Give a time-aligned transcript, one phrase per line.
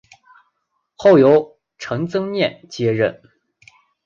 [0.95, 3.21] 后由陈增稔接任。